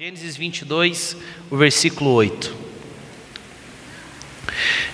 [0.00, 1.16] Gênesis 22,
[1.50, 2.54] o versículo 8.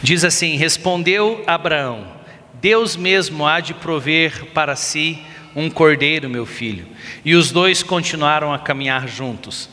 [0.03, 2.07] Diz assim: Respondeu Abraão:
[2.55, 5.19] Deus mesmo há de prover para si
[5.55, 6.87] um cordeiro, meu filho.
[7.23, 9.69] E os dois continuaram a caminhar juntos.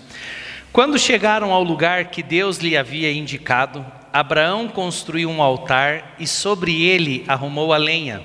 [0.74, 6.84] Quando chegaram ao lugar que Deus lhe havia indicado, Abraão construiu um altar e sobre
[6.84, 8.22] ele arrumou a lenha.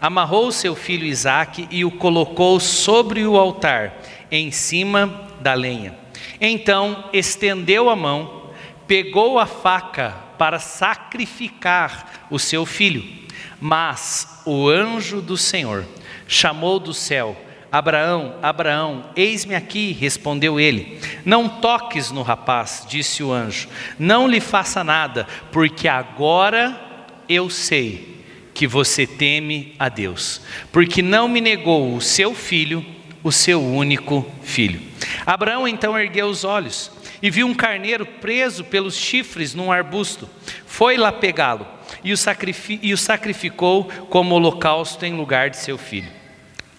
[0.00, 6.07] Amarrou seu filho Isaque e o colocou sobre o altar, em cima da lenha.
[6.40, 8.50] Então estendeu a mão,
[8.86, 13.04] pegou a faca para sacrificar o seu filho.
[13.60, 15.84] Mas o anjo do Senhor
[16.26, 17.36] chamou do céu:
[17.70, 21.00] Abraão, Abraão, eis-me aqui, respondeu ele.
[21.24, 26.78] Não toques no rapaz, disse o anjo, não lhe faça nada, porque agora
[27.28, 28.16] eu sei
[28.54, 30.40] que você teme a Deus,
[30.72, 32.84] porque não me negou o seu filho,
[33.22, 34.80] o seu único filho.
[35.26, 36.90] Abraão então ergueu os olhos
[37.22, 40.28] e viu um carneiro preso pelos chifres num arbusto.
[40.66, 41.66] Foi lá pegá-lo
[42.04, 42.12] e,
[42.82, 46.10] e o sacrificou como holocausto em lugar de seu filho.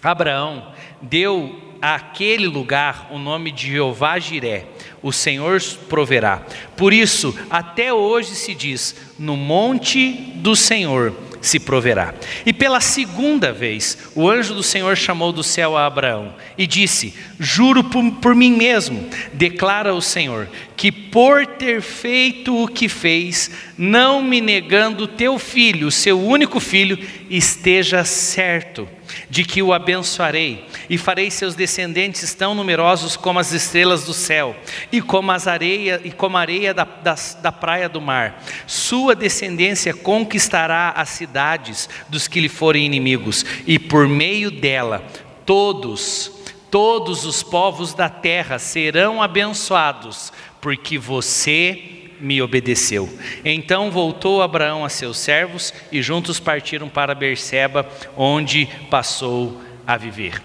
[0.02, 4.66] Abraão deu àquele lugar o nome de Jeová Jiré,
[5.02, 6.42] o Senhor proverá.
[6.76, 12.14] Por isso, até hoje se diz: no monte do Senhor se proverá.
[12.44, 17.14] E pela segunda vez, o anjo do Senhor chamou do céu a Abraão e disse:
[17.38, 23.50] Juro por, por, mim mesmo, declara o Senhor, que por ter feito o que fez,
[23.76, 28.88] não me negando teu filho, seu único filho, esteja certo
[29.28, 34.56] de que o abençoarei e farei seus descendentes tão numerosos como as estrelas do céu
[34.90, 38.42] e como as areia e como a areia da, da, da praia do mar.
[38.66, 45.04] Sua descendência conquistará as cidades dos que lhe forem inimigos e por meio dela
[45.44, 46.38] todos
[46.70, 53.08] todos os povos da terra serão abençoados porque você me obedeceu.
[53.44, 60.42] Então voltou Abraão a seus servos e juntos partiram para Berseba, onde passou a viver.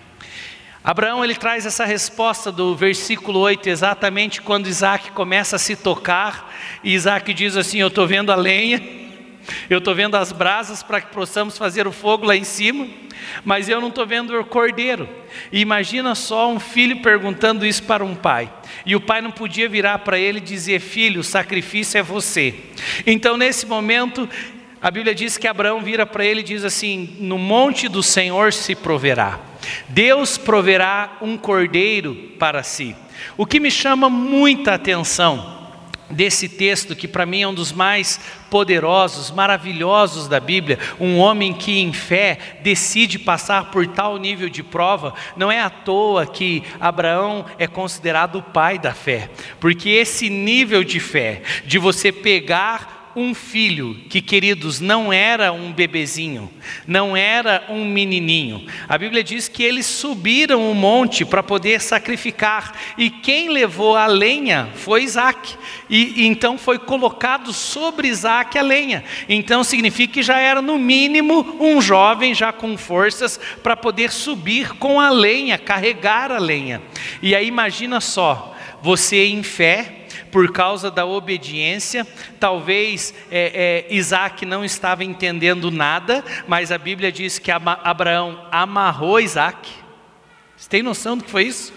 [0.83, 6.53] Abraão ele traz essa resposta do versículo 8, exatamente quando Isaac começa a se tocar,
[6.83, 8.79] e Isaac diz assim: Eu estou vendo a lenha,
[9.69, 12.87] eu estou vendo as brasas para que possamos fazer o fogo lá em cima,
[13.43, 15.07] mas eu não estou vendo o cordeiro.
[15.51, 18.51] E imagina só um filho perguntando isso para um pai.
[18.85, 22.55] E o pai não podia virar para ele e dizer: Filho, o sacrifício é você.
[23.05, 24.27] Então, nesse momento,
[24.81, 28.53] a Bíblia diz que Abraão vira para ele e diz assim: No monte do Senhor
[28.53, 29.39] se proverá.
[29.89, 32.95] Deus proverá um cordeiro para si.
[33.37, 35.64] O que me chama muita atenção
[36.09, 41.53] desse texto, que para mim é um dos mais poderosos, maravilhosos da Bíblia, um homem
[41.53, 46.63] que em fé decide passar por tal nível de prova, não é à toa que
[46.79, 49.29] Abraão é considerado o pai da fé,
[49.59, 55.71] porque esse nível de fé, de você pegar um filho que, queridos, não era um
[55.71, 56.51] bebezinho,
[56.85, 58.65] não era um menininho.
[58.89, 64.05] A Bíblia diz que eles subiram o monte para poder sacrificar, e quem levou a
[64.05, 65.55] lenha foi Isaac,
[65.89, 69.03] e, e então foi colocado sobre Isaac a lenha.
[69.29, 74.73] Então significa que já era, no mínimo, um jovem já com forças para poder subir
[74.73, 76.81] com a lenha, carregar a lenha.
[77.21, 80.04] E aí imagina só, você em fé,
[80.35, 82.05] por causa da obediência.
[82.41, 89.17] Talvez é, é, Isaac não estava entendendo nada, mas a Bíblia diz que Abraão amarrou
[89.17, 89.71] Isaac.
[90.57, 91.73] Você tem noção do que foi isso?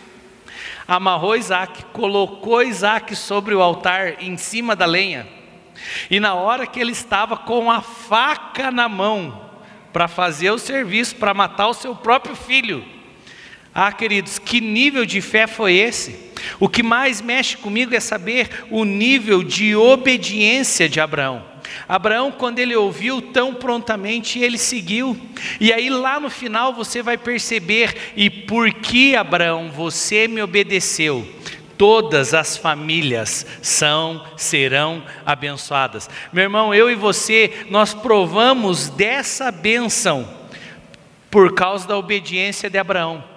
[0.89, 5.29] Amarrou Isaac, colocou Isaac sobre o altar em cima da lenha.
[6.11, 9.41] E na hora que ele estava com a faca na mão
[9.93, 12.85] para fazer o serviço, para matar o seu próprio filho,
[13.81, 16.19] ah, queridos, que nível de fé foi esse?
[16.59, 21.45] O que mais mexe comigo é saber o nível de obediência de Abraão.
[21.89, 25.17] Abraão, quando ele ouviu tão prontamente, ele seguiu.
[25.61, 31.25] E aí lá no final você vai perceber: e por que Abraão você me obedeceu?
[31.77, 36.11] Todas as famílias são, serão abençoadas.
[36.33, 40.29] Meu irmão, eu e você, nós provamos dessa bênção
[41.31, 43.28] por causa da obediência de Abraão.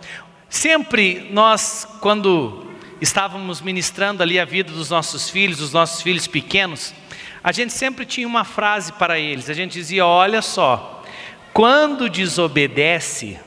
[0.51, 2.67] Sempre nós, quando
[2.99, 6.93] estávamos ministrando ali a vida dos nossos filhos, dos nossos filhos pequenos,
[7.41, 9.49] a gente sempre tinha uma frase para eles.
[9.49, 11.05] A gente dizia: Olha só,
[11.53, 13.39] quando desobedece,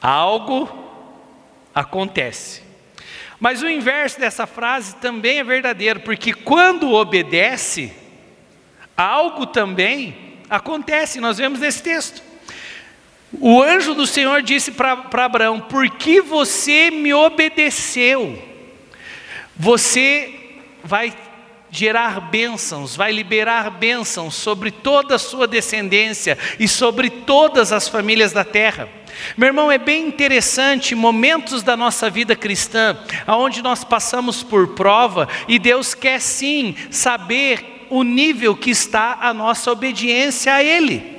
[0.00, 0.68] algo
[1.74, 2.62] acontece.
[3.40, 7.92] Mas o inverso dessa frase também é verdadeiro, porque quando obedece,
[8.96, 11.20] algo também acontece.
[11.20, 12.22] Nós vemos nesse texto.
[13.40, 18.54] O anjo do Senhor disse para Abraão: Por que você me obedeceu?
[19.56, 20.34] você
[20.82, 21.14] vai
[21.70, 28.32] gerar bênçãos, vai liberar bênçãos sobre toda a sua descendência e sobre todas as famílias
[28.32, 28.88] da terra.
[29.36, 32.96] Meu irmão, é bem interessante momentos da nossa vida cristã,
[33.26, 39.32] onde nós passamos por prova e Deus quer sim saber o nível que está a
[39.32, 41.13] nossa obediência a Ele.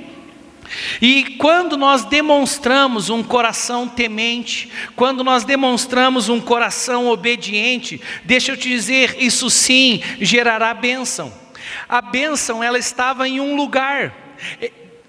[1.00, 8.56] E quando nós demonstramos um coração temente, quando nós demonstramos um coração obediente, deixa eu
[8.56, 11.32] te dizer, isso sim gerará bênção.
[11.88, 14.14] A bênção ela estava em um lugar.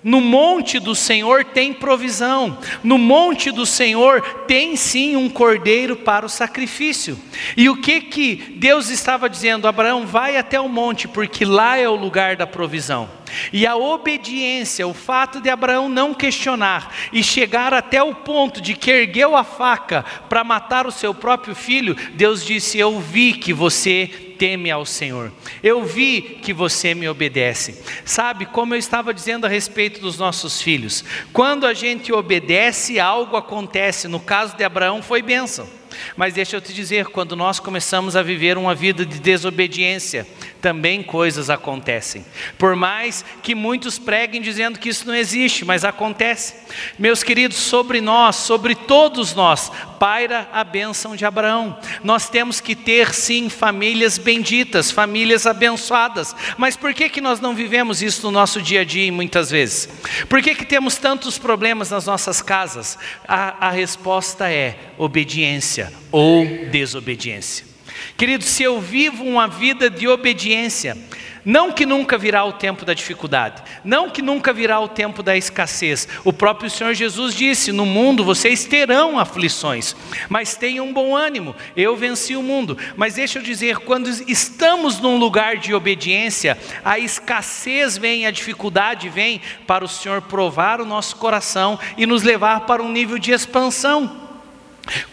[0.03, 6.25] No monte do Senhor tem provisão, no monte do Senhor tem sim um cordeiro para
[6.25, 7.19] o sacrifício.
[7.57, 9.67] E o que que Deus estava dizendo?
[9.67, 13.09] Abraão, vai até o monte, porque lá é o lugar da provisão.
[13.51, 18.75] E a obediência, o fato de Abraão não questionar e chegar até o ponto de
[18.75, 23.53] que ergueu a faca para matar o seu próprio filho, Deus disse: Eu vi que
[23.53, 25.31] você teme ao Senhor,
[25.63, 27.83] eu vi que você me obedece.
[28.05, 31.03] Sabe, como eu estava dizendo a respeito dos nossos filhos,
[31.33, 34.07] quando a gente obedece, algo acontece.
[34.07, 35.67] No caso de Abraão, foi bênção.
[36.15, 40.27] Mas deixa eu te dizer, quando nós começamos a viver uma vida de desobediência,
[40.61, 42.25] também coisas acontecem.
[42.57, 46.55] Por mais que muitos preguem dizendo que isso não existe, mas acontece.
[46.97, 51.77] Meus queridos, sobre nós, sobre todos nós, paira a bênção de Abraão.
[52.03, 56.35] Nós temos que ter sim famílias benditas, famílias abençoadas.
[56.57, 59.89] Mas por que que nós não vivemos isso no nosso dia a dia muitas vezes?
[60.27, 62.97] Por que que temos tantos problemas nas nossas casas?
[63.27, 67.76] A, a resposta é obediência ou desobediência.
[68.17, 70.97] Querido, se eu vivo uma vida de obediência,
[71.45, 75.37] não que nunca virá o tempo da dificuldade, não que nunca virá o tempo da
[75.37, 76.07] escassez.
[76.25, 79.95] O próprio Senhor Jesus disse: No mundo vocês terão aflições,
[80.27, 82.75] mas tenham bom ânimo, eu venci o mundo.
[82.97, 89.07] Mas deixa eu dizer: quando estamos num lugar de obediência, a escassez vem, a dificuldade
[89.07, 93.31] vem para o Senhor provar o nosso coração e nos levar para um nível de
[93.31, 94.26] expansão.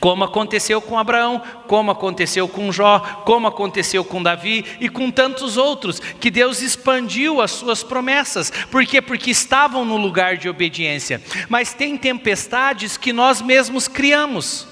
[0.00, 5.56] Como aconteceu com Abraão, como aconteceu com Jó, como aconteceu com Davi e com tantos
[5.56, 8.50] outros, que Deus expandiu as suas promessas.
[8.70, 9.00] Por quê?
[9.00, 11.22] Porque estavam no lugar de obediência.
[11.48, 14.66] Mas tem tempestades que nós mesmos criamos.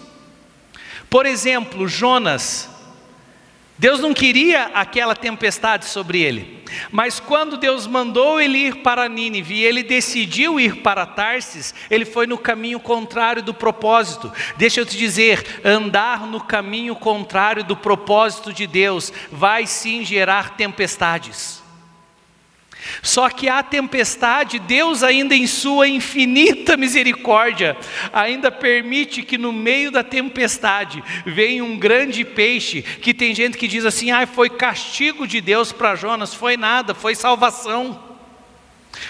[1.10, 2.71] Por exemplo, Jonas.
[3.78, 6.62] Deus não queria aquela tempestade sobre ele.
[6.90, 12.04] Mas quando Deus mandou ele ir para Nínive e ele decidiu ir para Tarsis, ele
[12.04, 14.32] foi no caminho contrário do propósito.
[14.56, 20.56] Deixa eu te dizer, andar no caminho contrário do propósito de Deus vai sim gerar
[20.56, 21.61] tempestades.
[23.02, 27.76] Só que a tempestade, Deus ainda em sua infinita misericórdia,
[28.12, 33.68] ainda permite que no meio da tempestade venha um grande peixe, que tem gente que
[33.68, 38.12] diz assim: "Ah, foi castigo de Deus para Jonas", foi nada, foi salvação.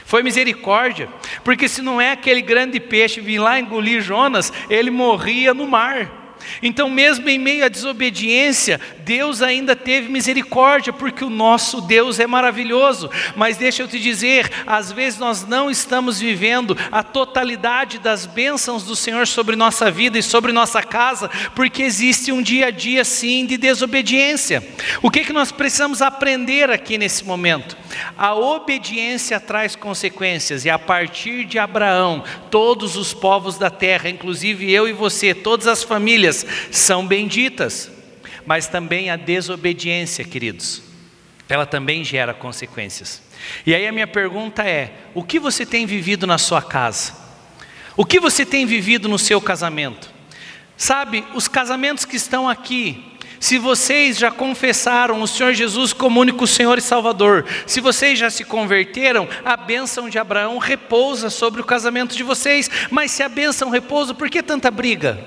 [0.04, 1.08] Foi misericórdia,
[1.42, 6.21] porque se não é aquele grande peixe vir lá engolir Jonas, ele morria no mar.
[6.62, 12.26] Então, mesmo em meio à desobediência, Deus ainda teve misericórdia, porque o nosso Deus é
[12.26, 13.10] maravilhoso.
[13.36, 18.84] Mas deixa eu te dizer, às vezes nós não estamos vivendo a totalidade das bênçãos
[18.84, 23.04] do Senhor sobre nossa vida e sobre nossa casa, porque existe um dia a dia
[23.04, 24.62] sim de desobediência.
[25.00, 27.81] O que, que nós precisamos aprender aqui nesse momento?
[28.16, 34.70] A obediência traz consequências, e a partir de Abraão, todos os povos da terra, inclusive
[34.70, 37.90] eu e você, todas as famílias, são benditas.
[38.44, 40.82] Mas também a desobediência, queridos,
[41.48, 43.22] ela também gera consequências.
[43.66, 47.14] E aí a minha pergunta é: o que você tem vivido na sua casa?
[47.96, 50.10] O que você tem vivido no seu casamento?
[50.76, 53.11] Sabe, os casamentos que estão aqui,
[53.42, 58.30] se vocês já confessaram o Senhor Jesus como único Senhor e Salvador, se vocês já
[58.30, 62.70] se converteram, a bênção de Abraão repousa sobre o casamento de vocês.
[62.88, 65.18] Mas se a bênção repousa, por que tanta briga?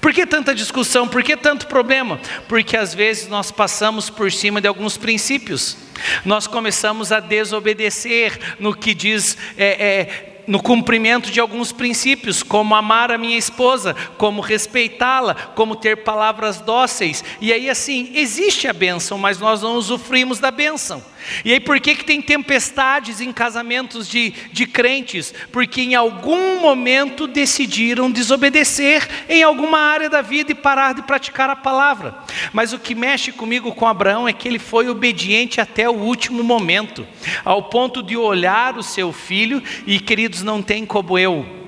[0.00, 1.08] Por que tanta discussão?
[1.08, 2.20] Por que tanto problema?
[2.46, 5.76] Porque às vezes nós passamos por cima de alguns princípios.
[6.24, 12.74] Nós começamos a desobedecer no que diz é, é, no cumprimento de alguns princípios, como
[12.74, 17.22] amar a minha esposa, como respeitá-la, como ter palavras dóceis.
[17.40, 21.00] E aí assim, existe a bênção, mas nós não usufruímos da bênção.
[21.44, 25.32] E aí por que, que tem tempestades em casamentos de, de crentes?
[25.52, 31.50] Porque em algum momento decidiram desobedecer em alguma área da vida e parar de praticar
[31.50, 32.14] a palavra.
[32.52, 36.42] Mas o que mexe comigo com Abraão é que ele foi obediente até o último
[36.42, 37.06] momento,
[37.44, 41.60] ao ponto de olhar o seu filho, e queridos, não tem como eu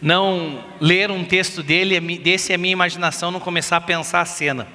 [0.00, 4.66] não ler um texto dele, desse a minha imaginação não começar a pensar a cena.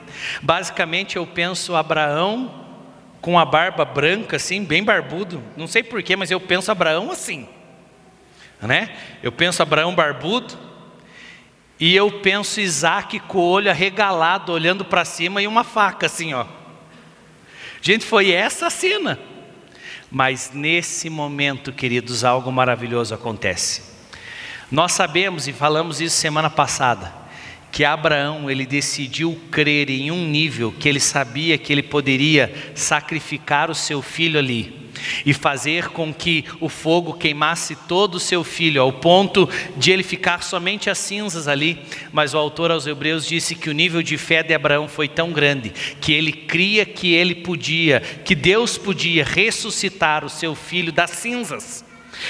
[0.41, 2.64] Basicamente eu penso Abraão
[3.25, 5.41] com a barba branca, assim, bem barbudo.
[5.57, 7.49] Não sei porquê, mas eu penso Abraão assim.
[8.61, 8.95] Né?
[9.23, 10.55] Eu penso Abraão barbudo,
[11.79, 16.35] e eu penso Isaac com o olho arregalado, olhando para cima e uma faca assim,
[16.35, 16.45] ó.
[17.81, 19.17] Gente, foi essa a cena.
[20.11, 23.81] Mas nesse momento, queridos, algo maravilhoso acontece.
[24.69, 27.11] Nós sabemos e falamos isso semana passada,
[27.75, 33.69] que Abraão ele decidiu crer em um nível que ele sabia que ele poderia sacrificar
[33.69, 34.73] o seu filho ali
[35.25, 40.03] e fazer com que o fogo queimasse todo o seu filho, ao ponto de ele
[40.03, 41.77] ficar somente as cinzas ali.
[42.13, 45.33] Mas o autor aos Hebreus disse que o nível de fé de Abraão foi tão
[45.33, 51.11] grande que ele cria que ele podia, que Deus podia ressuscitar o seu filho das
[51.11, 51.84] cinzas.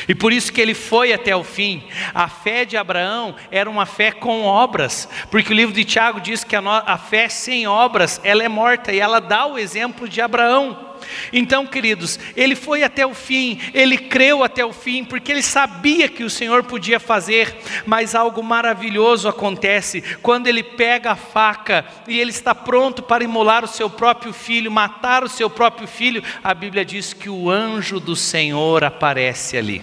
[0.07, 1.83] E por isso que ele foi até o fim.
[2.13, 6.43] A fé de Abraão era uma fé com obras, porque o livro de Tiago diz
[6.43, 10.84] que a, fé sem obras, ela é morta, e ela dá o exemplo de Abraão.
[11.31, 16.07] Então, queridos, ele foi até o fim, ele creu até o fim, porque ele sabia
[16.07, 22.19] que o Senhor podia fazer, mas algo maravilhoso acontece quando ele pega a faca e
[22.19, 26.24] ele está pronto para imolar o seu próprio filho, matar o seu próprio filho.
[26.43, 29.81] A Bíblia diz que o anjo do Senhor aparece ali.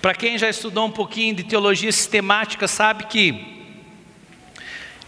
[0.00, 3.62] Para quem já estudou um pouquinho de teologia sistemática, sabe que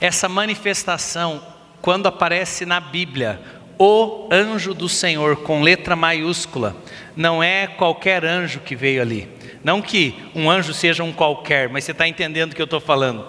[0.00, 1.42] essa manifestação,
[1.80, 3.40] quando aparece na Bíblia,
[3.78, 6.76] o anjo do Senhor, com letra maiúscula,
[7.16, 9.28] não é qualquer anjo que veio ali.
[9.62, 12.80] Não que um anjo seja um qualquer, mas você está entendendo o que eu estou
[12.80, 13.26] falando.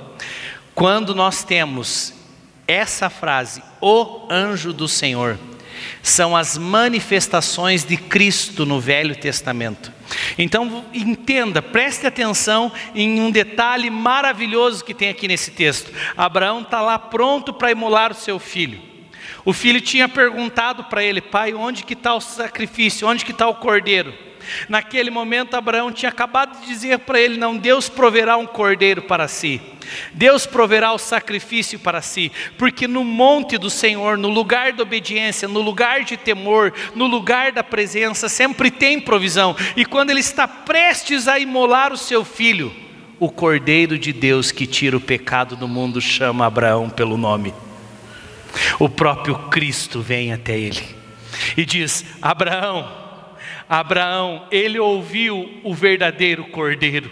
[0.73, 2.13] Quando nós temos
[2.67, 5.37] essa frase, o anjo do Senhor,
[6.01, 9.91] são as manifestações de Cristo no Velho Testamento.
[10.37, 15.91] Então entenda, preste atenção em um detalhe maravilhoso que tem aqui nesse texto.
[16.17, 18.94] Abraão está lá pronto para imolar o seu filho.
[19.45, 23.07] O filho tinha perguntado para ele, pai, onde que está o sacrifício?
[23.07, 24.11] Onde que está o cordeiro?
[24.67, 29.27] Naquele momento, Abraão tinha acabado de dizer para ele: Não, Deus proverá um cordeiro para
[29.27, 29.61] si,
[30.13, 35.47] Deus proverá o sacrifício para si, porque no monte do Senhor, no lugar da obediência,
[35.47, 40.47] no lugar de temor, no lugar da presença, sempre tem provisão, e quando ele está
[40.47, 42.71] prestes a imolar o seu filho,
[43.19, 47.53] o cordeiro de Deus que tira o pecado do mundo chama Abraão pelo nome.
[48.79, 50.83] O próprio Cristo vem até ele
[51.57, 52.91] e diz: Abraão,
[53.69, 57.12] Abraão, ele ouviu o verdadeiro cordeiro.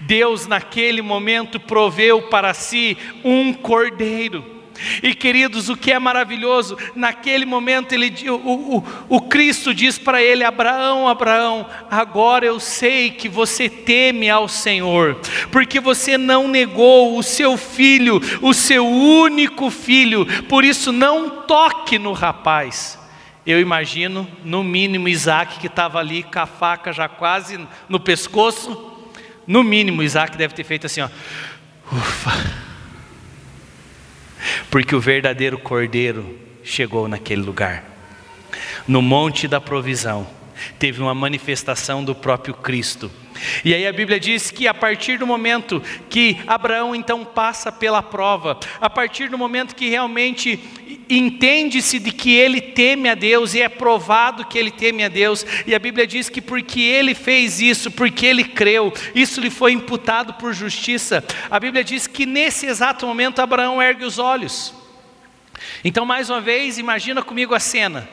[0.00, 4.59] Deus, naquele momento, proveu para si um cordeiro.
[5.02, 8.34] E queridos, o que é maravilhoso, naquele momento ele, o,
[8.78, 14.48] o, o Cristo diz para ele: Abraão, Abraão, agora eu sei que você teme ao
[14.48, 15.20] Senhor,
[15.50, 21.98] porque você não negou o seu filho, o seu único filho, por isso não toque
[21.98, 22.98] no rapaz.
[23.46, 27.58] Eu imagino, no mínimo, Isaac que estava ali com a faca já quase
[27.88, 28.90] no pescoço,
[29.46, 31.08] no mínimo, Isaac deve ter feito assim: ó,
[31.92, 32.69] ufa
[34.70, 37.84] porque o verdadeiro cordeiro chegou naquele lugar.
[38.86, 40.26] No monte da provisão,
[40.78, 43.10] teve uma manifestação do próprio Cristo.
[43.64, 48.02] E aí a Bíblia diz que a partir do momento que Abraão então passa pela
[48.02, 50.58] prova, a partir do momento que realmente
[51.18, 55.44] entende-se de que ele teme a Deus e é provado que ele teme a Deus,
[55.66, 59.72] e a Bíblia diz que porque ele fez isso, porque ele creu, isso lhe foi
[59.72, 61.24] imputado por justiça.
[61.50, 64.74] A Bíblia diz que nesse exato momento Abraão ergue os olhos.
[65.84, 68.08] Então, mais uma vez, imagina comigo a cena: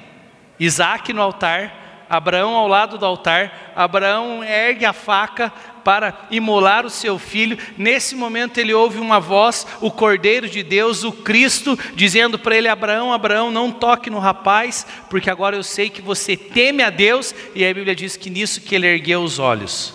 [0.60, 5.52] Isaac no altar, Abraão ao lado do altar, Abraão ergue a faca
[5.84, 7.58] para imolar o seu filho.
[7.78, 12.68] Nesse momento ele ouve uma voz, o Cordeiro de Deus, o Cristo, dizendo para ele:
[12.68, 17.34] Abraão, Abraão, não toque no rapaz, porque agora eu sei que você teme a Deus.
[17.56, 19.94] E a Bíblia diz que nisso que ele ergueu os olhos.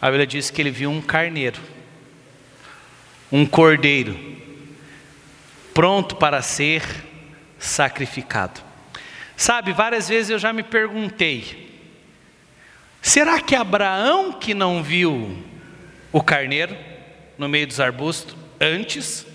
[0.00, 1.60] A Bíblia diz que ele viu um carneiro,
[3.30, 4.18] um cordeiro,
[5.74, 6.82] pronto para ser
[7.58, 8.71] sacrificado.
[9.36, 11.70] Sabe, várias vezes eu já me perguntei:
[13.00, 15.36] será que Abraão que não viu
[16.12, 16.76] o carneiro
[17.38, 19.26] no meio dos arbustos antes?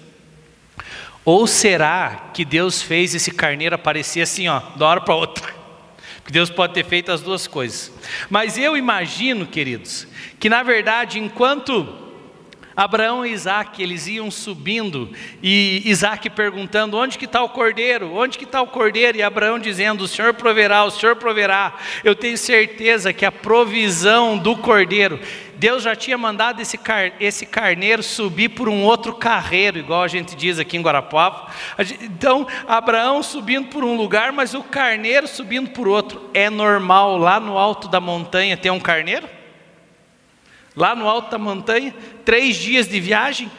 [1.26, 5.54] Ou será que Deus fez esse carneiro aparecer assim, ó, uma hora para outra?
[6.24, 7.92] Porque Deus pode ter feito as duas coisas.
[8.30, 10.08] Mas eu imagino, queridos,
[10.40, 12.07] que na verdade, enquanto
[12.78, 15.10] Abraão e Isaac, eles iam subindo
[15.42, 18.14] e Isaac perguntando: onde que está o cordeiro?
[18.14, 19.18] Onde que está o cordeiro?
[19.18, 21.74] E Abraão dizendo: o Senhor proverá, o Senhor proverá.
[22.04, 25.20] Eu tenho certeza que a provisão do cordeiro,
[25.56, 30.08] Deus já tinha mandado esse, car esse carneiro subir por um outro carreiro, igual a
[30.08, 31.48] gente diz aqui em Guarapuava.
[32.04, 36.30] Então, Abraão subindo por um lugar, mas o carneiro subindo por outro.
[36.32, 39.37] É normal lá no alto da montanha ter um carneiro?
[40.78, 41.94] Lá no alto da montanha,
[42.24, 43.52] três dias de viagem.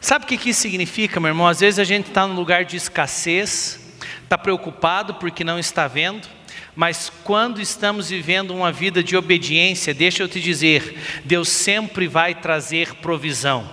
[0.00, 1.48] Sabe o que isso significa, meu irmão?
[1.48, 3.80] Às vezes a gente está num lugar de escassez,
[4.22, 6.28] está preocupado porque não está vendo,
[6.76, 12.32] mas quando estamos vivendo uma vida de obediência, deixa eu te dizer, Deus sempre vai
[12.32, 13.68] trazer provisão.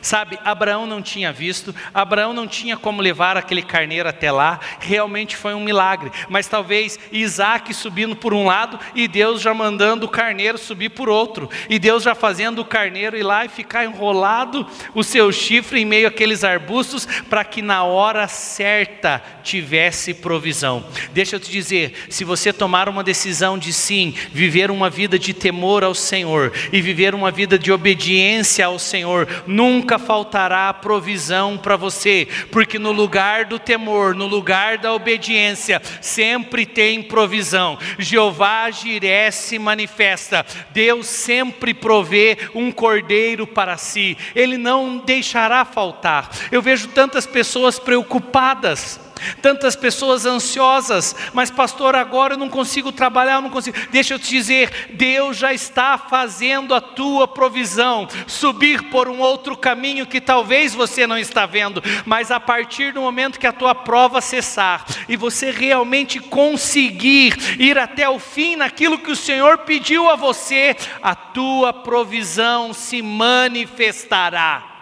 [0.00, 5.36] Sabe, Abraão não tinha visto, Abraão não tinha como levar aquele carneiro até lá, realmente
[5.36, 6.10] foi um milagre.
[6.28, 11.08] Mas talvez Isaac subindo por um lado e Deus já mandando o carneiro subir por
[11.08, 15.80] outro, e Deus já fazendo o carneiro ir lá e ficar enrolado o seu chifre
[15.80, 20.84] em meio àqueles arbustos, para que na hora certa tivesse provisão.
[21.12, 25.32] Deixa eu te dizer, se você tomar uma decisão de sim, viver uma vida de
[25.32, 31.58] temor ao Senhor e viver uma vida de obediência ao Senhor, nunca nunca faltará provisão
[31.58, 37.78] para você, porque no lugar do temor, no lugar da obediência, sempre tem provisão.
[37.98, 46.30] Jeová Jiré se manifesta, Deus sempre provê um cordeiro para si, Ele não deixará faltar.
[46.50, 48.98] Eu vejo tantas pessoas preocupadas,
[49.40, 53.76] tantas pessoas ansiosas, mas pastor, agora eu não consigo trabalhar, eu não consigo.
[53.90, 59.56] Deixa eu te dizer, Deus já está fazendo a tua provisão, subir por um outro
[59.56, 63.74] caminho que talvez você não está vendo, mas a partir do momento que a tua
[63.74, 70.08] prova cessar e você realmente conseguir ir até o fim naquilo que o Senhor pediu
[70.08, 74.75] a você, a tua provisão se manifestará.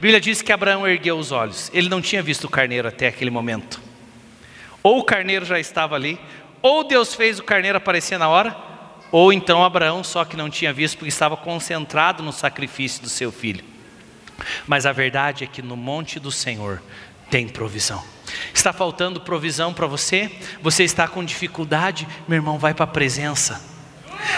[0.00, 1.70] A Bíblia diz que Abraão ergueu os olhos.
[1.74, 3.78] Ele não tinha visto o carneiro até aquele momento.
[4.82, 6.18] Ou o carneiro já estava ali,
[6.62, 8.56] ou Deus fez o carneiro aparecer na hora,
[9.12, 13.30] ou então Abraão só que não tinha visto porque estava concentrado no sacrifício do seu
[13.30, 13.62] filho.
[14.66, 16.82] Mas a verdade é que no monte do Senhor
[17.28, 18.02] tem provisão.
[18.54, 20.30] Está faltando provisão para você?
[20.62, 22.08] Você está com dificuldade?
[22.26, 23.69] Meu irmão, vai para a presença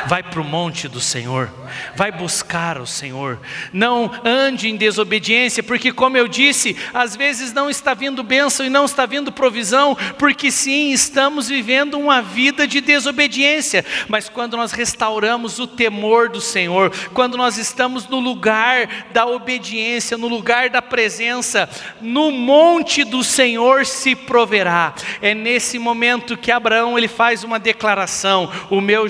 [0.06, 1.50] vai para o monte do Senhor,
[1.94, 3.38] vai buscar o Senhor,
[3.72, 8.70] não ande em desobediência, porque, como eu disse, às vezes não está vindo bênção e
[8.70, 14.72] não está vindo provisão, porque sim, estamos vivendo uma vida de desobediência, mas quando nós
[14.72, 20.82] restauramos o temor do Senhor, quando nós estamos no lugar da obediência, no lugar da
[20.82, 21.68] presença,
[22.00, 24.94] no monte do Senhor se proverá.
[25.20, 29.08] É nesse momento que Abraão ele faz uma declaração: o meu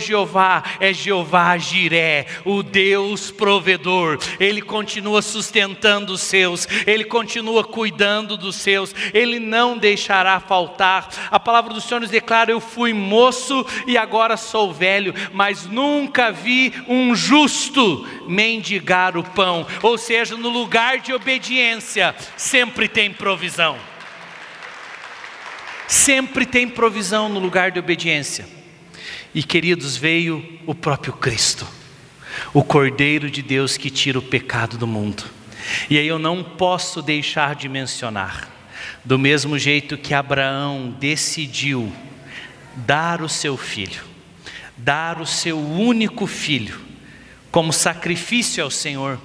[0.80, 4.18] É Jeová Jiré, o Deus provedor.
[4.38, 11.08] Ele continua sustentando os seus, ele continua cuidando dos seus, ele não deixará faltar.
[11.30, 16.30] A palavra do Senhor nos declara: Eu fui moço e agora sou velho, mas nunca
[16.30, 19.66] vi um justo mendigar o pão.
[19.82, 23.76] Ou seja, no lugar de obediência, sempre tem provisão.
[25.86, 28.61] Sempre tem provisão no lugar de obediência.
[29.34, 31.66] E queridos, veio o próprio Cristo,
[32.52, 35.24] o Cordeiro de Deus que tira o pecado do mundo.
[35.88, 38.50] E aí eu não posso deixar de mencionar,
[39.04, 41.90] do mesmo jeito que Abraão decidiu
[42.76, 44.02] dar o seu filho,
[44.76, 46.80] dar o seu único filho,
[47.50, 49.18] como sacrifício ao Senhor.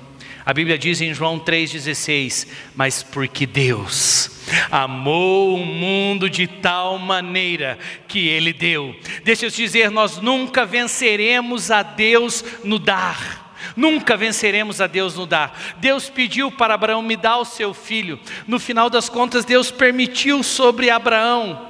[0.47, 4.31] A Bíblia diz em João 3,16: Mas porque Deus
[4.71, 8.95] amou o mundo de tal maneira que Ele deu.
[9.25, 13.45] Deixa eu te dizer, nós nunca venceremos a Deus no dar.
[13.75, 15.75] Nunca venceremos a Deus no dar.
[15.79, 18.17] Deus pediu para Abraão me dar o seu filho.
[18.47, 21.69] No final das contas, Deus permitiu sobre Abraão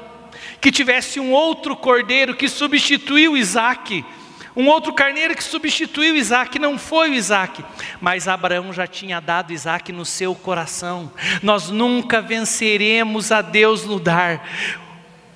[0.62, 4.06] que tivesse um outro cordeiro que substituiu Isaac
[4.58, 7.64] um outro carneiro que substituiu Isaac, não foi o Isaac,
[8.02, 11.12] mas Abraão já tinha dado Isaac no seu coração.
[11.44, 14.50] Nós nunca venceremos a Deus no dar.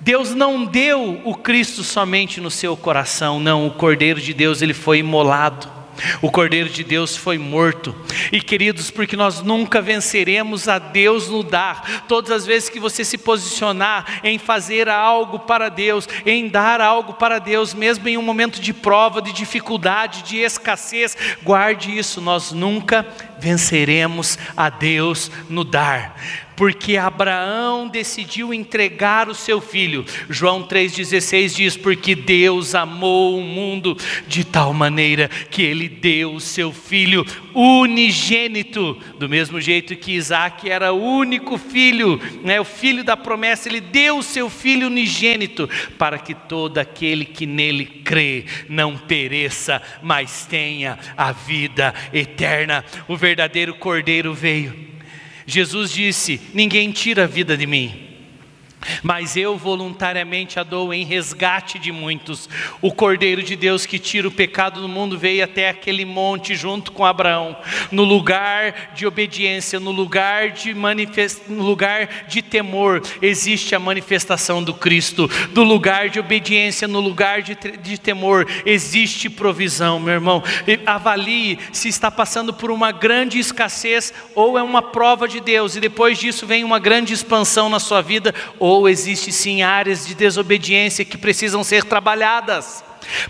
[0.00, 4.74] Deus não deu o Cristo somente no seu coração, não, o Cordeiro de Deus ele
[4.74, 5.81] foi imolado.
[6.20, 7.94] O Cordeiro de Deus foi morto.
[8.30, 12.04] E queridos, porque nós nunca venceremos a Deus no dar.
[12.08, 17.14] Todas as vezes que você se posicionar em fazer algo para Deus, em dar algo
[17.14, 22.52] para Deus, mesmo em um momento de prova, de dificuldade, de escassez, guarde isso, nós
[22.52, 23.06] nunca
[23.38, 26.16] venceremos a Deus no dar
[26.56, 30.04] porque Abraão decidiu entregar o seu filho.
[30.28, 36.40] João 3,16 diz: Porque Deus amou o mundo de tal maneira que ele deu o
[36.40, 43.04] seu filho unigênito, do mesmo jeito que Isaac era o único filho, né, o filho
[43.04, 48.44] da promessa, ele deu o seu filho unigênito, para que todo aquele que nele crê
[48.68, 52.84] não pereça, mas tenha a vida eterna.
[53.06, 54.91] O verdadeiro cordeiro veio
[55.46, 58.11] Jesus disse: Ninguém tira a vida de mim,
[59.02, 62.48] mas eu voluntariamente a dou em resgate de muitos.
[62.80, 66.92] O Cordeiro de Deus que tira o pecado do mundo veio até aquele monte junto
[66.92, 67.56] com Abraão,
[67.90, 71.42] no lugar de obediência, no lugar de manifest...
[71.48, 75.28] no lugar de temor, existe a manifestação do Cristo.
[75.50, 80.42] Do lugar de obediência, no lugar de, de temor, existe provisão, meu irmão.
[80.86, 85.80] Avalie se está passando por uma grande escassez ou é uma prova de Deus e
[85.80, 90.14] depois disso vem uma grande expansão na sua vida ou ou existe sim áreas de
[90.14, 92.82] desobediência que precisam ser trabalhadas.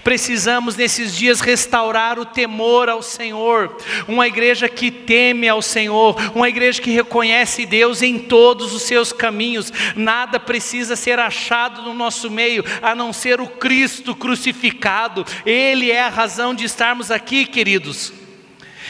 [0.04, 3.76] Precisamos nesses dias restaurar o temor ao Senhor,
[4.06, 9.12] uma igreja que teme ao Senhor, uma igreja que reconhece Deus em todos os seus
[9.12, 9.72] caminhos.
[9.96, 15.24] Nada precisa ser achado no nosso meio a não ser o Cristo crucificado.
[15.44, 18.12] Ele é a razão de estarmos aqui, queridos.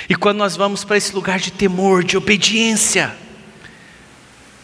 [0.08, 3.16] E quando nós vamos para esse lugar de temor, de obediência,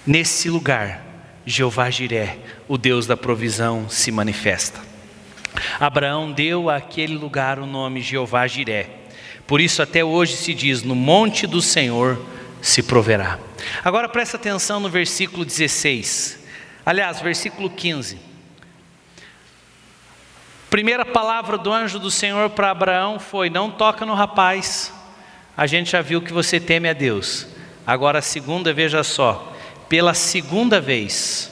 [0.05, 1.08] nesse lugar
[1.49, 2.37] Jeová Jiré,
[2.69, 4.79] o Deus da provisão, se manifesta.
[5.81, 8.91] Abraão deu àquele lugar o nome Jeová Jiré.
[9.47, 12.23] Por isso até hoje se diz: no monte do Senhor
[12.61, 13.39] se proverá.
[13.83, 16.39] Agora presta atenção no versículo 16.
[16.85, 18.19] Aliás, versículo 15.
[20.69, 24.93] Primeira palavra do anjo do Senhor para Abraão foi: Não toca no rapaz.
[25.57, 27.47] A gente já viu que você teme a Deus.
[27.87, 29.55] Agora a segunda, veja só
[29.89, 31.51] pela segunda vez,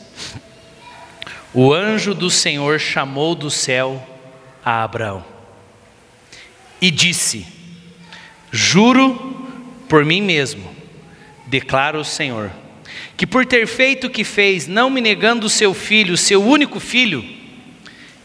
[1.55, 4.07] o anjo do Senhor chamou do céu
[4.65, 5.25] a Abraão
[6.81, 7.47] e disse:
[8.53, 9.15] Juro
[9.89, 10.71] por mim mesmo,
[11.47, 12.51] declara o Senhor,
[13.17, 16.79] que por ter feito o que fez, não me negando o seu filho, seu único
[16.79, 17.25] filho,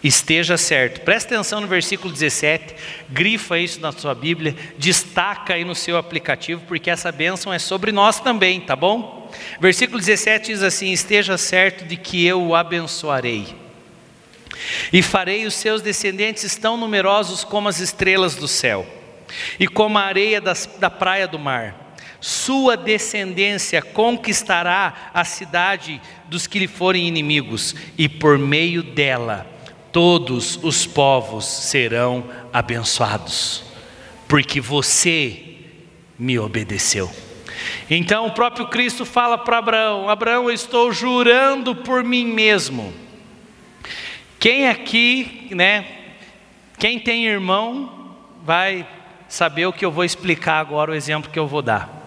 [0.04, 1.02] esteja certo.
[1.02, 2.76] Presta atenção no versículo 17,
[3.10, 7.92] grifa isso na sua Bíblia, destaca aí no seu aplicativo, porque essa bênção é sobre
[7.92, 9.21] nós também, tá bom?
[9.60, 13.56] Versículo 17 diz assim: Esteja certo de que eu o abençoarei,
[14.92, 18.86] e farei os seus descendentes tão numerosos como as estrelas do céu,
[19.60, 21.96] e como a areia das, da praia do mar.
[22.20, 29.48] Sua descendência conquistará a cidade dos que lhe forem inimigos, e por meio dela
[29.92, 33.64] todos os povos serão abençoados,
[34.28, 35.58] porque você
[36.18, 37.12] me obedeceu.
[37.90, 42.94] Então o próprio Cristo fala para Abraão: Abraão, eu estou jurando por mim mesmo.
[44.40, 45.86] Quem aqui, né?
[46.80, 48.88] Quem tem irmão, vai
[49.28, 52.02] saber o que eu vou explicar agora, o exemplo que eu vou dar.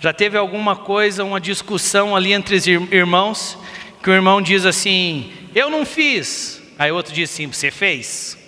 [0.00, 3.58] Já teve alguma coisa, uma discussão ali entre os irmãos,
[4.02, 6.62] que o irmão diz assim: Eu não fiz.
[6.78, 8.38] Aí o outro diz assim: Você fez.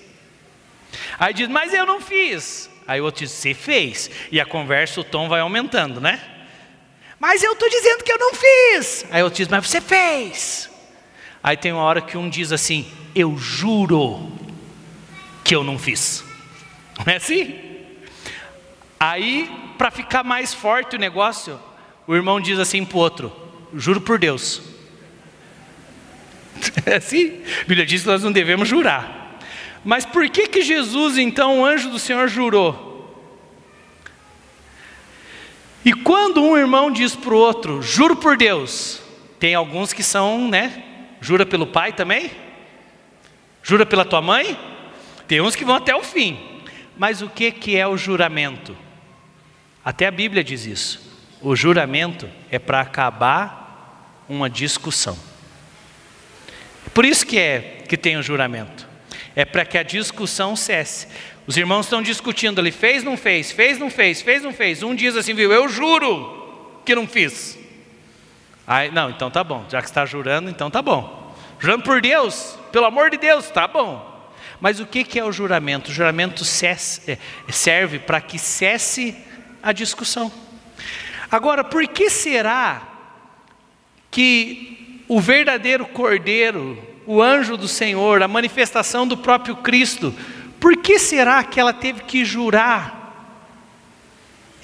[1.18, 2.70] Aí diz: Mas eu não fiz.
[2.86, 4.10] Aí o outro diz: Você fez.
[4.30, 6.20] E a conversa, o tom vai aumentando, né?
[7.26, 9.04] Mas eu estou dizendo que eu não fiz.
[9.10, 10.70] Aí eu diz, mas você fez.
[11.42, 14.30] Aí tem uma hora que um diz assim: Eu juro
[15.42, 16.22] que eu não fiz.
[17.04, 17.58] Não é assim?
[18.98, 21.60] Aí, para ficar mais forte o negócio,
[22.06, 23.32] o irmão diz assim para o outro:
[23.74, 24.62] Juro por Deus.
[26.86, 27.42] É assim?
[27.62, 29.40] A Bíblia diz que nós não devemos jurar.
[29.84, 32.85] Mas por que que Jesus, então, o anjo do Senhor, jurou?
[35.86, 39.00] E quando um irmão diz para o outro, juro por Deus,
[39.38, 40.82] tem alguns que são, né?
[41.20, 42.28] Jura pelo pai também?
[43.62, 44.58] Jura pela tua mãe?
[45.28, 46.60] Tem uns que vão até o fim.
[46.98, 48.76] Mas o que, que é o juramento?
[49.84, 51.00] Até a Bíblia diz isso.
[51.40, 55.16] O juramento é para acabar uma discussão.
[56.92, 58.88] Por isso que é que tem o juramento.
[59.36, 61.06] É para que a discussão cesse.
[61.46, 64.82] Os irmãos estão discutindo ali, fez, não fez, fez, não fez, fez, não fez.
[64.82, 67.56] Um diz assim, viu, eu juro que não fiz.
[68.66, 71.36] Aí, não, então tá bom, já que está jurando, então tá bom.
[71.60, 74.14] Jurando por Deus, pelo amor de Deus, tá bom.
[74.60, 75.90] Mas o que é o juramento?
[75.90, 76.42] O juramento
[77.06, 77.18] é,
[77.52, 79.16] serve para que cesse
[79.62, 80.32] a discussão.
[81.30, 82.82] Agora, por que será
[84.10, 90.14] que o verdadeiro cordeiro, o anjo do Senhor, a manifestação do próprio Cristo,
[90.60, 92.96] por que será que ela teve que jurar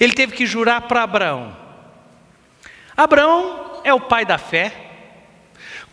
[0.03, 1.55] ele teve que jurar para Abraão.
[2.95, 4.73] Abraão é o pai da fé.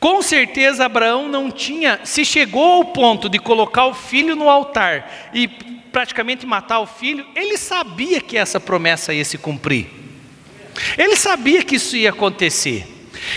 [0.01, 5.31] Com certeza Abraão não tinha, se chegou ao ponto de colocar o filho no altar
[5.33, 9.87] e praticamente matar o filho, ele sabia que essa promessa ia se cumprir.
[10.97, 12.87] Ele sabia que isso ia acontecer.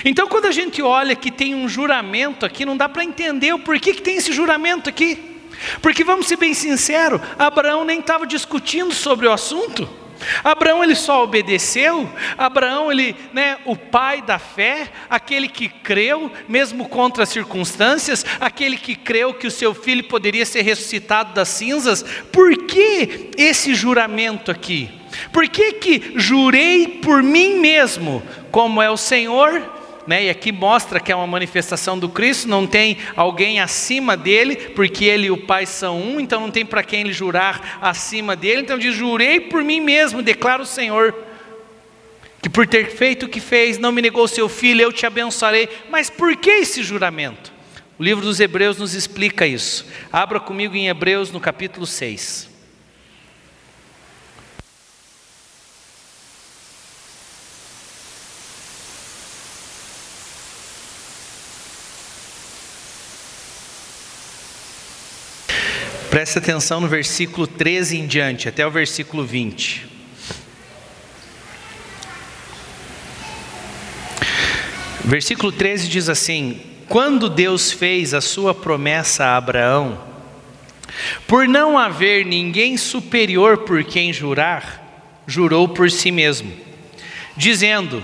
[0.05, 3.59] Então, quando a gente olha que tem um juramento aqui, não dá para entender o
[3.59, 5.32] porquê que tem esse juramento aqui.
[5.81, 10.03] Porque vamos ser bem sinceros, Abraão nem estava discutindo sobre o assunto.
[10.43, 12.09] Abraão ele só obedeceu.
[12.37, 18.77] Abraão ele, né, o pai da fé, aquele que creu mesmo contra as circunstâncias, aquele
[18.77, 22.03] que creu que o seu filho poderia ser ressuscitado das cinzas.
[22.31, 24.89] Por que esse juramento aqui?
[25.31, 29.82] Por que que jurei por mim mesmo, como é o Senhor?
[30.05, 30.25] Né?
[30.25, 35.05] E aqui mostra que é uma manifestação do Cristo, não tem alguém acima dele, porque
[35.05, 38.61] ele e o Pai são um, então não tem para quem ele jurar acima dele.
[38.61, 41.15] Então diz: Jurei por mim mesmo, declara o Senhor,
[42.41, 45.69] que por ter feito o que fez, não me negou seu filho, eu te abençoarei.
[45.89, 47.51] Mas por que esse juramento?
[47.97, 49.85] O livro dos Hebreus nos explica isso.
[50.11, 52.52] Abra comigo em Hebreus no capítulo 6.
[66.13, 69.87] Preste atenção no versículo 13 em diante, até o versículo 20.
[75.05, 79.99] Versículo 13 diz assim: Quando Deus fez a sua promessa a Abraão,
[81.25, 86.53] por não haver ninguém superior por quem jurar, jurou por si mesmo,
[87.35, 88.03] dizendo: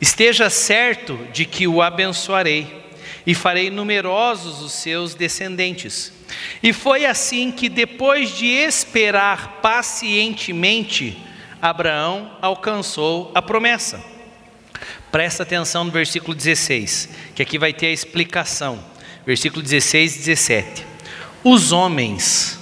[0.00, 2.66] Esteja certo de que o abençoarei
[3.26, 6.15] e farei numerosos os seus descendentes.
[6.62, 11.16] E foi assim que, depois de esperar pacientemente,
[11.60, 14.02] Abraão alcançou a promessa.
[15.10, 18.82] Presta atenção no versículo 16, que aqui vai ter a explicação.
[19.24, 20.86] Versículo 16 e 17.
[21.42, 22.58] Os homens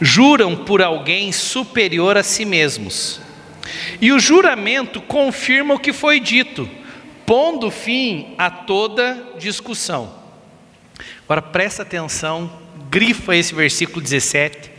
[0.00, 3.20] juram por alguém superior a si mesmos,
[4.00, 6.68] e o juramento confirma o que foi dito,
[7.24, 10.14] pondo fim a toda discussão.
[11.24, 12.65] Agora presta atenção
[12.96, 14.70] grifa esse versículo 17,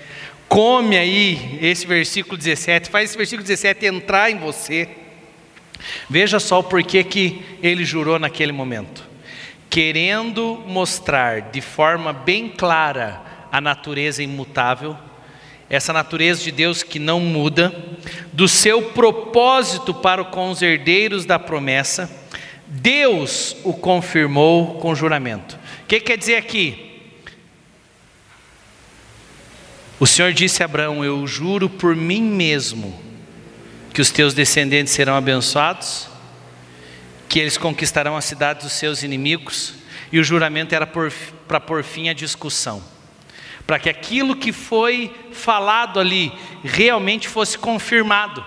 [0.50, 4.90] come aí esse versículo 17, faz esse versículo 17 entrar em você.
[6.10, 9.04] Veja só o porquê que ele jurou naquele momento.
[9.70, 14.98] Querendo mostrar de forma bem clara a natureza imutável,
[15.70, 17.72] essa natureza de Deus que não muda,
[18.34, 22.10] do seu propósito para com os herdeiros da promessa,
[22.66, 25.56] Deus o confirmou com juramento.
[25.84, 26.87] O que quer dizer aqui?
[30.00, 32.98] O Senhor disse a Abraão: Eu juro por mim mesmo
[33.94, 36.08] que os teus descendentes serão abençoados,
[37.28, 39.74] que eles conquistarão a cidade dos seus inimigos,
[40.12, 42.84] e o juramento era para pôr fim à discussão,
[43.66, 46.32] para que aquilo que foi falado ali
[46.64, 48.46] realmente fosse confirmado.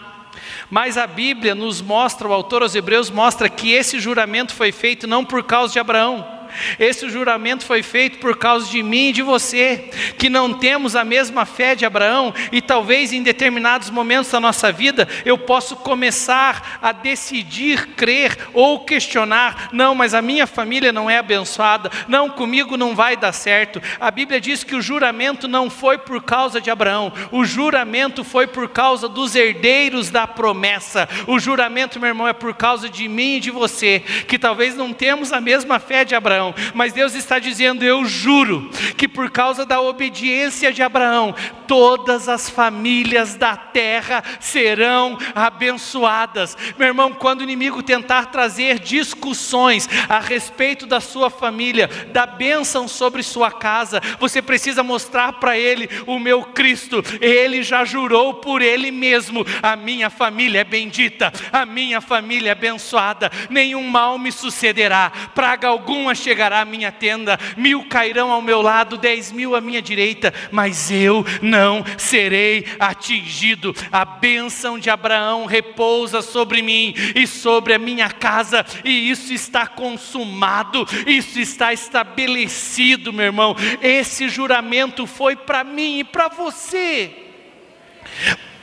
[0.71, 5.09] Mas a Bíblia nos mostra, o autor aos Hebreus mostra que esse juramento foi feito
[5.09, 6.40] não por causa de Abraão,
[6.79, 11.05] esse juramento foi feito por causa de mim e de você, que não temos a
[11.05, 16.79] mesma fé de Abraão e talvez em determinados momentos da nossa vida eu posso começar
[16.83, 22.77] a decidir crer ou questionar, não, mas a minha família não é abençoada, não, comigo
[22.77, 23.83] não vai dar certo.
[24.01, 28.47] A Bíblia diz que o juramento não foi por causa de Abraão, o juramento foi
[28.47, 31.09] por causa dos herdeiros da promessa.
[31.27, 34.93] O juramento, meu irmão, é por causa de mim e de você, que talvez não
[34.93, 39.31] temos a mesma fé de Abraão Abraão, mas Deus está dizendo: Eu juro que por
[39.31, 41.35] causa da obediência de Abraão,
[41.67, 46.57] todas as famílias da terra serão abençoadas.
[46.79, 52.89] Meu irmão, quando o inimigo tentar trazer discussões a respeito da sua família, da bênção
[52.89, 57.03] sobre sua casa, você precisa mostrar para ele o meu Cristo.
[57.21, 62.53] Ele já jurou por ele mesmo: a minha família é bendita, a minha família é
[62.53, 68.41] abençoada, nenhum mal me sucederá, praga alguma chegará chegará à minha tenda, mil cairão ao
[68.41, 73.75] meu lado, dez mil à minha direita, mas eu não serei atingido.
[73.91, 79.67] A bênção de Abraão repousa sobre mim e sobre a minha casa, e isso está
[79.67, 83.57] consumado, isso está estabelecido, meu irmão.
[83.83, 87.11] Esse juramento foi para mim e para você,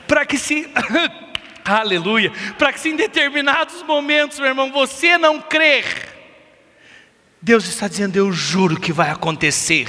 [0.06, 0.66] para que se.
[1.66, 2.32] Aleluia.
[2.56, 6.17] Para que se em determinados momentos, meu irmão, você não crer,
[7.40, 9.88] Deus está dizendo: Eu juro que vai acontecer.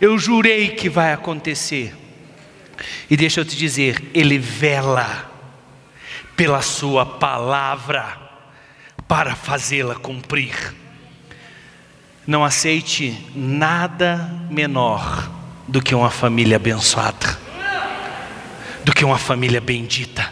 [0.00, 1.94] Eu jurei que vai acontecer.
[3.10, 5.26] E deixa eu te dizer, Ele vela.
[6.36, 8.16] pela Sua palavra
[9.08, 10.54] para fazê-la cumprir.
[12.26, 15.30] Não aceite nada menor
[15.66, 17.38] do que uma família abençoada,
[18.84, 20.30] do que uma família bendita.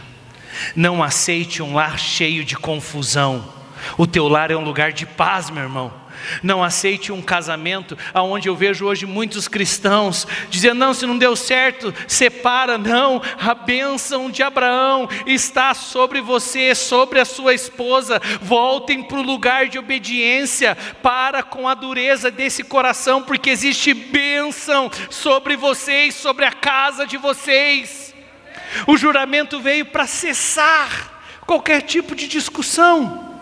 [0.77, 3.53] Não aceite um lar cheio de confusão.
[3.97, 5.93] O teu lar é um lugar de paz, meu irmão.
[6.43, 11.37] Não aceite um casamento aonde eu vejo hoje muitos cristãos dizendo: não, se não deu
[11.37, 12.79] certo, separa.
[12.79, 18.21] Não, a bênção de Abraão está sobre você, sobre a sua esposa.
[18.41, 24.91] Voltem para o lugar de obediência, para com a dureza desse coração, porque existe bênção
[25.11, 28.15] sobre vocês, sobre a casa de vocês.
[28.87, 33.41] O juramento veio para cessar qualquer tipo de discussão.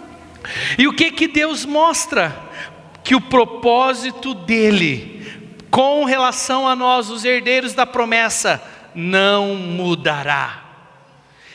[0.79, 2.44] E o que que Deus mostra?
[3.05, 5.15] Que o propósito dele
[5.71, 8.63] com relação a nós, os herdeiros da promessa,
[8.95, 10.64] não mudará.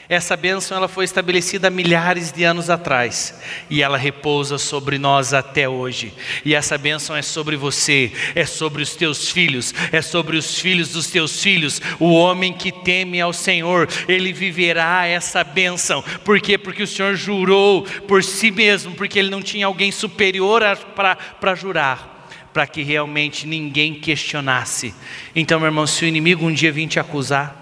[0.09, 5.69] Essa bênção ela foi estabelecida milhares de anos atrás e ela repousa sobre nós até
[5.69, 6.11] hoje.
[6.43, 10.93] E essa bênção é sobre você, é sobre os teus filhos, é sobre os filhos
[10.93, 11.79] dos teus filhos.
[11.99, 16.03] O homem que teme ao Senhor, ele viverá essa bênção.
[16.25, 16.57] Por quê?
[16.57, 20.63] Porque o Senhor jurou por si mesmo, porque ele não tinha alguém superior
[20.95, 22.17] para jurar
[22.51, 24.91] para que realmente ninguém questionasse.
[25.35, 27.58] Então, meu irmão, se o inimigo um dia vir te acusar,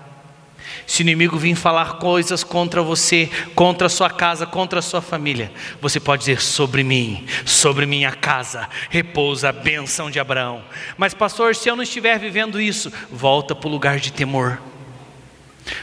[0.88, 5.02] se o inimigo vir falar coisas contra você, contra a sua casa, contra a sua
[5.02, 10.64] família, você pode dizer sobre mim, sobre minha casa, repousa a bênção de Abraão.
[10.98, 14.62] Mas, pastor, se eu não estiver vivendo isso, volta para o lugar de temor,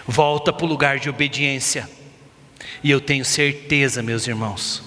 [0.07, 1.89] volta para o lugar de obediência.
[2.83, 4.83] E eu tenho certeza, meus irmãos,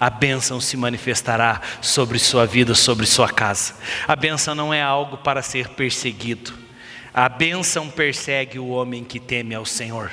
[0.00, 3.74] a bênção se manifestará sobre sua vida, sobre sua casa.
[4.08, 6.69] A bênção não é algo para ser perseguido.
[7.12, 10.10] A bênção persegue o homem que teme ao Senhor.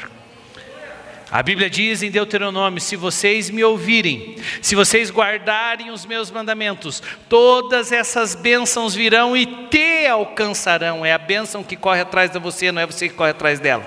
[1.30, 7.04] A Bíblia diz em Deuteronômio: se vocês me ouvirem, se vocês guardarem os meus mandamentos,
[7.30, 11.06] todas essas bênçãos virão e te alcançarão.
[11.06, 13.86] É a bênção que corre atrás de você, não é você que corre atrás dela.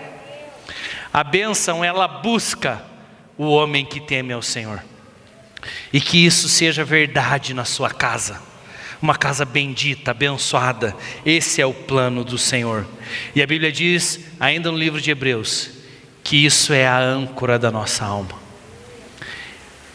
[1.13, 2.85] A bênção, ela busca
[3.37, 4.83] o homem que teme ao Senhor.
[5.93, 8.50] E que isso seja verdade na sua casa
[9.01, 10.95] uma casa bendita, abençoada.
[11.25, 12.87] Esse é o plano do Senhor.
[13.35, 15.71] E a Bíblia diz, ainda no livro de Hebreus,
[16.23, 18.39] que isso é a âncora da nossa alma.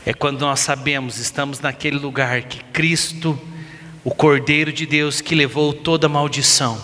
[0.06, 3.40] É quando nós sabemos, estamos naquele lugar que Cristo,
[4.04, 6.80] o Cordeiro de Deus que levou toda maldição,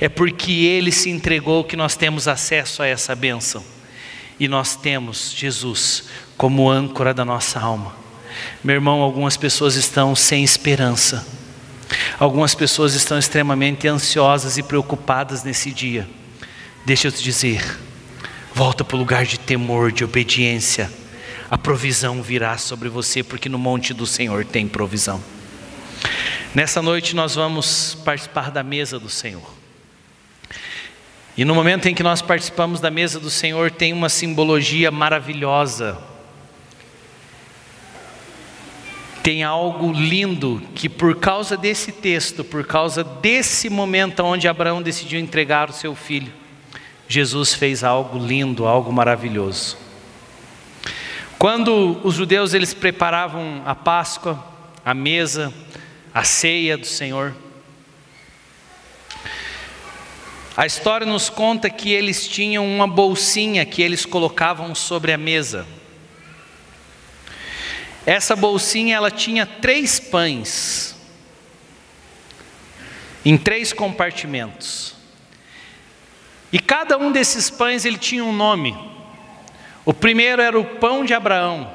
[0.00, 3.64] é porque Ele se entregou que nós temos acesso a essa bênção.
[4.38, 6.04] E nós temos Jesus
[6.36, 8.03] como âncora da nossa alma.
[8.62, 11.26] Meu irmão, algumas pessoas estão sem esperança.
[12.18, 16.08] Algumas pessoas estão extremamente ansiosas e preocupadas nesse dia.
[16.84, 17.78] Deixa eu te dizer,
[18.54, 20.90] volta para o lugar de temor, de obediência.
[21.50, 25.22] A provisão virá sobre você, porque no monte do Senhor tem provisão.
[26.54, 29.42] Nessa noite nós vamos participar da mesa do Senhor.
[31.36, 35.98] E no momento em que nós participamos da mesa do Senhor, tem uma simbologia maravilhosa
[39.24, 45.18] tem algo lindo que por causa desse texto, por causa desse momento onde Abraão decidiu
[45.18, 46.30] entregar o seu filho,
[47.08, 49.78] Jesus fez algo lindo, algo maravilhoso.
[51.38, 54.44] Quando os judeus eles preparavam a Páscoa,
[54.84, 55.50] a mesa,
[56.12, 57.34] a ceia do Senhor,
[60.54, 65.66] a história nos conta que eles tinham uma bolsinha que eles colocavam sobre a mesa.
[68.06, 70.94] Essa bolsinha ela tinha três pães
[73.24, 74.94] em três compartimentos.
[76.52, 78.76] E cada um desses pães ele tinha um nome.
[79.84, 81.70] O primeiro era o pão de Abraão,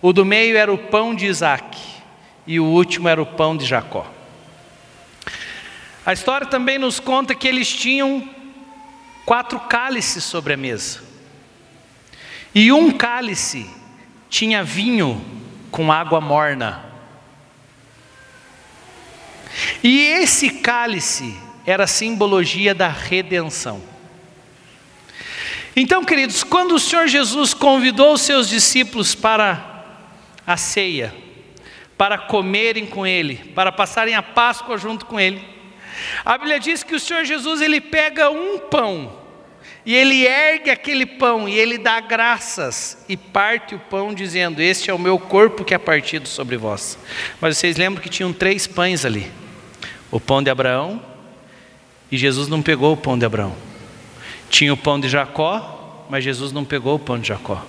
[0.00, 1.78] o do meio era o pão de Isaac
[2.46, 4.06] e o último era o pão de Jacó.
[6.06, 8.28] A história também nos conta que eles tinham
[9.26, 11.02] quatro cálices sobre a mesa.
[12.54, 13.68] E um cálice
[14.28, 15.24] tinha vinho
[15.70, 16.84] com água morna.
[19.82, 21.36] E esse cálice
[21.66, 23.82] era simbologia da redenção.
[25.76, 29.84] Então, queridos, quando o Senhor Jesus convidou os seus discípulos para
[30.46, 31.14] a ceia,
[31.96, 35.44] para comerem com Ele, para passarem a Páscoa junto com Ele,
[36.24, 39.27] a Bíblia diz que o Senhor Jesus ele pega um pão
[39.88, 44.90] e ele ergue aquele pão e ele dá graças e parte o pão, dizendo: Este
[44.90, 46.98] é o meu corpo que é partido sobre vós.
[47.40, 49.32] Mas vocês lembram que tinham três pães ali:
[50.10, 51.02] o pão de Abraão,
[52.12, 53.56] e Jesus não pegou o pão de Abraão.
[54.50, 57.64] Tinha o pão de Jacó, mas Jesus não pegou o pão de Jacó.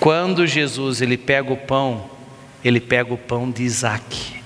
[0.00, 2.10] Quando Jesus ele pega o pão,
[2.64, 4.42] ele pega o pão de Isaac.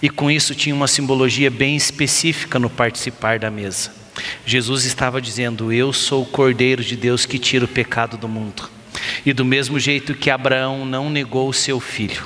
[0.00, 4.05] E com isso tinha uma simbologia bem específica no participar da mesa.
[4.44, 8.68] Jesus estava dizendo: Eu sou o Cordeiro de Deus que tira o pecado do mundo.
[9.24, 12.24] E do mesmo jeito que Abraão não negou o seu filho,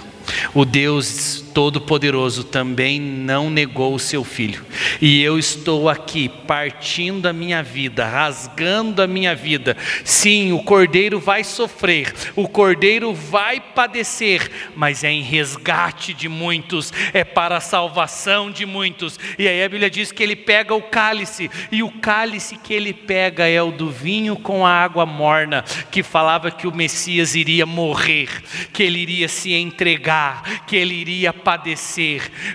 [0.54, 4.64] o Deus Todo-Poderoso também não negou o seu filho.
[4.98, 9.76] E eu estou aqui partindo a minha vida, rasgando a minha vida.
[10.02, 16.94] Sim, o cordeiro vai sofrer, o cordeiro vai padecer, mas é em resgate de muitos,
[17.12, 19.20] é para a salvação de muitos.
[19.38, 22.94] E aí a Bíblia diz que ele pega o cálice, e o cálice que ele
[22.94, 27.66] pega é o do vinho com a água morna, que falava que o Messias iria
[27.66, 28.30] morrer,
[28.72, 31.34] que ele iria se entregar, que ele iria.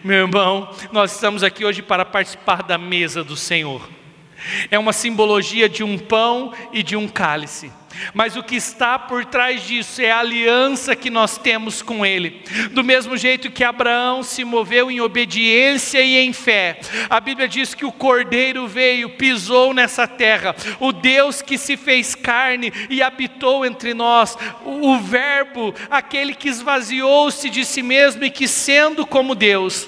[0.03, 3.81] Meu irmão, nós estamos aqui hoje para participar da mesa do Senhor.
[4.69, 7.71] É uma simbologia de um pão e de um cálice.
[8.13, 12.41] Mas o que está por trás disso é a aliança que nós temos com Ele.
[12.71, 16.79] Do mesmo jeito que Abraão se moveu em obediência e em fé,
[17.09, 22.15] a Bíblia diz que o Cordeiro veio, pisou nessa terra, o Deus que se fez
[22.15, 28.47] carne e habitou entre nós, o Verbo, aquele que esvaziou-se de si mesmo e que,
[28.47, 29.87] sendo como Deus,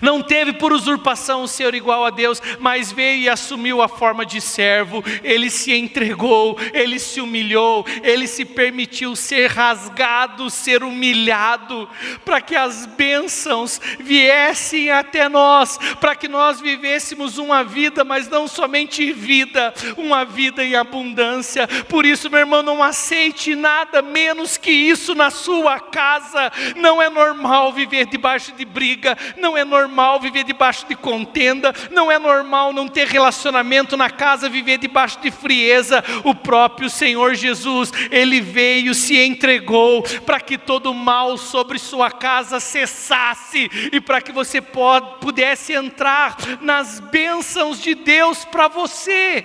[0.00, 4.24] não teve por usurpação o ser igual a Deus, mas veio e assumiu a forma
[4.24, 5.04] de servo.
[5.22, 11.88] Ele se entregou, ele se humilhou, ele se permitiu ser rasgado, ser humilhado,
[12.24, 18.46] para que as bênçãos viessem até nós, para que nós vivêssemos uma vida, mas não
[18.46, 21.66] somente vida, uma vida em abundância.
[21.88, 26.52] Por isso, meu irmão, não aceite nada menos que isso na sua casa.
[26.76, 32.12] Não é normal viver debaixo de briga, não é normal viver debaixo de contenda, não
[32.12, 36.04] é normal não ter relacionamento na casa, viver debaixo de frieza.
[36.22, 42.60] O próprio Senhor Jesus, ele veio, se entregou para que todo mal sobre sua casa
[42.60, 49.44] cessasse e para que você pudesse entrar nas bênçãos de Deus para você.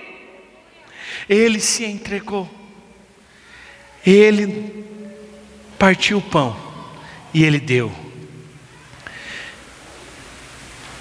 [1.29, 2.49] Ele se entregou.
[4.05, 4.85] Ele
[5.79, 6.55] partiu o pão
[7.33, 8.06] e ele deu.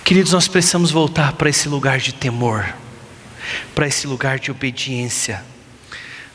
[0.06, 2.64] Queridos, nós precisamos voltar para esse lugar de temor,
[3.74, 5.42] para esse lugar de obediência,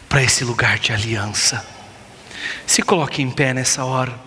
[0.09, 1.65] para esse lugar de aliança.
[2.67, 4.19] Se coloque em pé nessa hora.